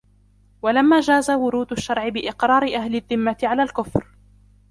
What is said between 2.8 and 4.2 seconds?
الذِّمَّةِ عَلَى الْكُفْرِ